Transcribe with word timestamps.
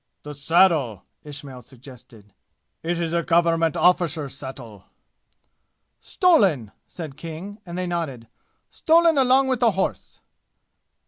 "The 0.23 0.33
saddle?" 0.33 1.05
Ismail 1.23 1.61
suggested. 1.61 2.33
"It 2.81 2.99
is 2.99 3.13
a 3.13 3.21
government 3.21 3.75
arrficer's 3.75 4.35
saddle." 4.35 4.85
"Stolen!" 5.99 6.71
said 6.87 7.15
King, 7.17 7.59
and 7.67 7.77
they 7.77 7.85
nodded. 7.85 8.27
"Stolen 8.71 9.19
along 9.19 9.47
with 9.47 9.59
the 9.59 9.69
horse!" 9.69 10.19